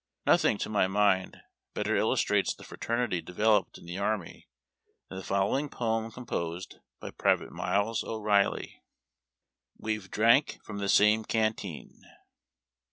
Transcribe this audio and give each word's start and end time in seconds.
Nothing, 0.25 0.57
to 0.57 0.67
my 0.69 0.87
mind, 0.87 1.41
better 1.75 1.95
illustrates 1.95 2.55
the 2.55 2.63
fraternity 2.63 3.21
developed 3.21 3.77
in 3.77 3.85
the 3.85 3.99
army 3.99 4.47
than 5.09 5.19
the 5.19 5.23
following 5.23 5.69
poem, 5.69 6.09
composed 6.09 6.77
by 6.99 7.11
Private 7.11 7.51
Miles 7.51 8.03
O'Reilly:— 8.03 8.81
WE'VE 9.77 10.09
DRANK 10.09 10.57
FROM 10.63 10.79
THE 10.79 10.89
SAME 10.89 11.25
CANTEEN. 11.25 12.01